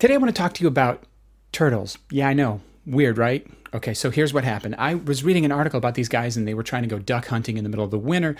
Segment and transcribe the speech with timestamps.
[0.00, 1.02] Today I want to talk to you about
[1.52, 1.98] turtles.
[2.10, 2.62] Yeah, I know.
[2.86, 3.46] Weird, right?
[3.74, 4.76] Okay, so here's what happened.
[4.78, 7.26] I was reading an article about these guys and they were trying to go duck
[7.26, 8.34] hunting in the middle of the winter,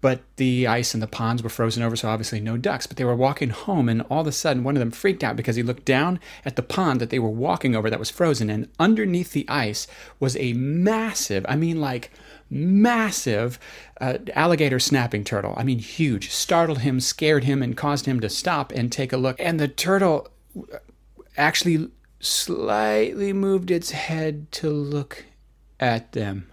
[0.00, 2.88] but the ice and the ponds were frozen over, so obviously no ducks.
[2.88, 5.36] But they were walking home and all of a sudden one of them freaked out
[5.36, 8.50] because he looked down at the pond that they were walking over that was frozen
[8.50, 9.86] and underneath the ice
[10.18, 12.10] was a massive, I mean like
[12.50, 13.60] massive
[14.00, 15.54] uh, alligator snapping turtle.
[15.56, 16.32] I mean huge.
[16.32, 19.36] Startled him, scared him and caused him to stop and take a look.
[19.38, 20.28] And the turtle
[21.36, 21.90] actually
[22.20, 25.24] slightly moved its head to look
[25.78, 26.48] at them.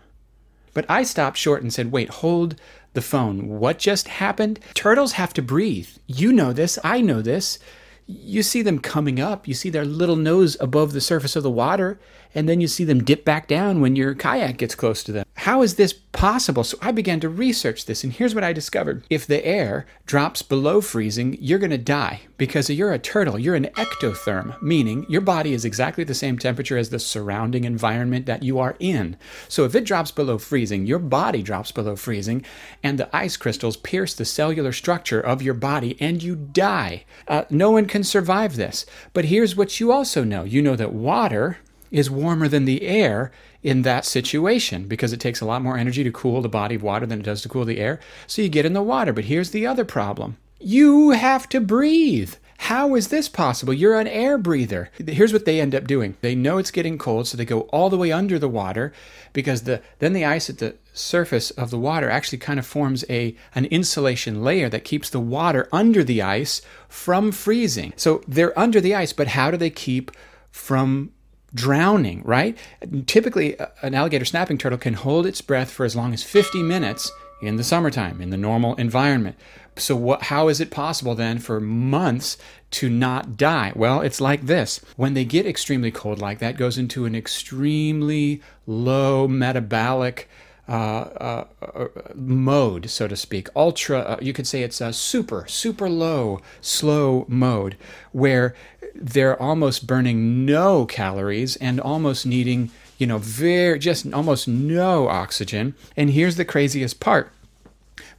[0.73, 2.55] But I stopped short and said, Wait, hold
[2.93, 3.47] the phone.
[3.47, 4.59] What just happened?
[4.73, 5.89] Turtles have to breathe.
[6.07, 6.77] You know this.
[6.83, 7.59] I know this.
[8.07, 9.47] You see them coming up.
[9.47, 11.99] You see their little nose above the surface of the water,
[12.33, 15.25] and then you see them dip back down when your kayak gets close to them.
[15.35, 16.63] How is this possible?
[16.63, 19.03] So I began to research this, and here's what I discovered.
[19.09, 23.39] If the air drops below freezing, you're going to die because you're a turtle.
[23.39, 28.25] You're an ectotherm, meaning your body is exactly the same temperature as the surrounding environment
[28.27, 29.17] that you are in.
[29.47, 32.45] So if it drops below freezing, your body drops below freezing,
[32.83, 37.05] and the ice crystals pierce the cellular structure of your body, and you die.
[37.27, 38.85] Uh, no one can survive this.
[39.13, 41.57] But here's what you also know you know that water
[41.91, 46.03] is warmer than the air in that situation because it takes a lot more energy
[46.03, 47.99] to cool the body of water than it does to cool the air.
[48.27, 49.13] So you get in the water.
[49.13, 52.35] But here's the other problem you have to breathe.
[52.65, 53.73] How is this possible?
[53.73, 54.91] You're an air breather.
[55.07, 56.15] Here's what they end up doing.
[56.21, 58.93] They know it's getting cold, so they go all the way under the water
[59.33, 63.03] because the then the ice at the surface of the water actually kind of forms
[63.09, 67.93] a an insulation layer that keeps the water under the ice from freezing.
[67.95, 70.11] So they're under the ice, but how do they keep
[70.51, 71.11] from
[71.53, 72.57] drowning, right?
[73.05, 77.11] Typically, an alligator snapping turtle can hold its breath for as long as 50 minutes
[77.41, 79.35] in the summertime, in the normal environment.
[79.77, 82.37] So, what, how is it possible then for months
[82.71, 83.71] to not die?
[83.75, 84.79] Well, it's like this.
[84.95, 90.29] When they get extremely cold like that, goes into an extremely low metabolic
[90.67, 93.49] uh, uh, uh, mode, so to speak.
[93.55, 97.75] Ultra, uh, you could say it's a super, super low, slow mode
[98.11, 98.55] where
[98.95, 105.75] they're almost burning no calories and almost needing, you know, very, just almost no oxygen.
[105.97, 107.31] And here's the craziest part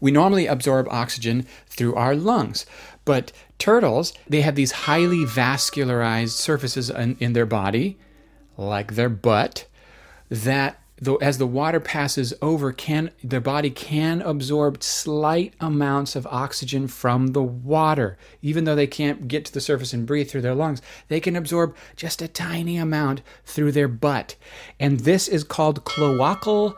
[0.01, 2.67] we normally absorb oxygen through our lungs,
[3.05, 7.99] but turtles, they have these highly vascularized surfaces in, in their body,
[8.57, 9.67] like their butt,
[10.29, 16.27] that though as the water passes over can their body can absorb slight amounts of
[16.29, 18.17] oxygen from the water.
[18.41, 21.35] Even though they can't get to the surface and breathe through their lungs they can
[21.35, 24.37] absorb just a tiny amount through their butt.
[24.79, 26.77] And this is called cloacal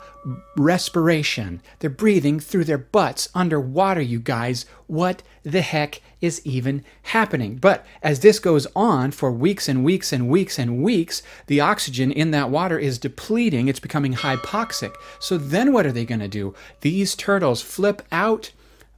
[0.57, 7.55] respiration they're breathing through their butts underwater you guys what the heck is even happening
[7.57, 12.11] but as this goes on for weeks and weeks and weeks and weeks the oxygen
[12.11, 14.95] in that water is depleting it's becoming hypoxic.
[15.19, 16.53] So then what are they going to do?
[16.81, 18.51] These turtles flip out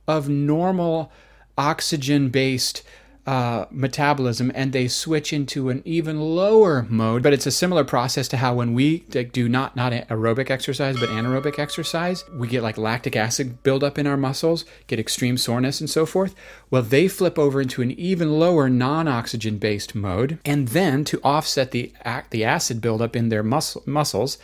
[0.08, 1.12] of normal
[1.58, 2.84] oxygen based
[3.28, 7.22] uh, metabolism and they switch into an even lower mode.
[7.22, 11.10] But it's a similar process to how when we do not not aerobic exercise but
[11.10, 15.90] anaerobic exercise, we get like lactic acid buildup in our muscles, get extreme soreness and
[15.90, 16.34] so forth.
[16.72, 21.72] Well, they flip over into an even lower non-oxygen based mode, and then to offset
[21.72, 21.92] the
[22.30, 24.38] the acid buildup in their muscle, muscles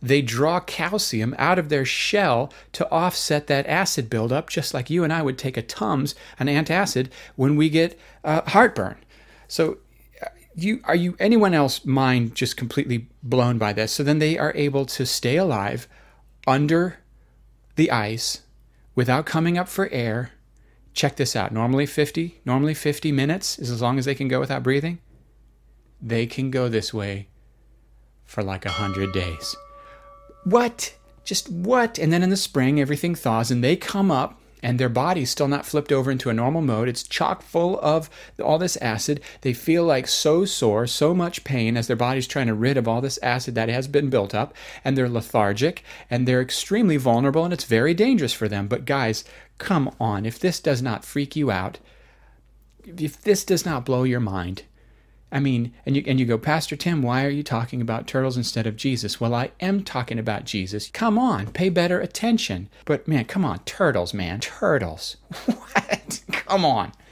[0.00, 5.04] they draw calcium out of their shell to offset that acid buildup, just like you
[5.04, 8.96] and I would take a Tums, an antacid, when we get uh, heartburn.
[9.48, 9.78] So,
[10.22, 13.92] uh, you are you anyone else mind just completely blown by this?
[13.92, 15.88] So then they are able to stay alive
[16.46, 16.98] under
[17.76, 18.42] the ice
[18.94, 20.32] without coming up for air.
[20.94, 21.52] Check this out.
[21.52, 24.98] Normally 50, normally 50 minutes is as long as they can go without breathing.
[26.02, 27.28] They can go this way
[28.24, 29.56] for like a hundred days.
[30.50, 30.94] What?
[31.24, 31.98] Just what?
[31.98, 35.46] And then in the spring, everything thaws and they come up and their body's still
[35.46, 36.88] not flipped over into a normal mode.
[36.88, 38.08] It's chock full of
[38.42, 39.20] all this acid.
[39.42, 42.88] They feel like so sore, so much pain as their body's trying to rid of
[42.88, 44.54] all this acid that has been built up,
[44.84, 48.66] and they're lethargic and they're extremely vulnerable, and it's very dangerous for them.
[48.66, 49.24] But guys,
[49.58, 51.78] come on, if this does not freak you out,
[52.84, 54.62] if this does not blow your mind,
[55.30, 58.36] I mean, and you and you go, Pastor Tim, why are you talking about turtles
[58.36, 59.20] instead of Jesus?
[59.20, 60.90] Well, I am talking about Jesus.
[60.92, 62.68] Come on, pay better attention.
[62.86, 65.16] But man, come on, turtles, man, turtles.
[65.46, 66.22] What?
[66.30, 66.92] Come on.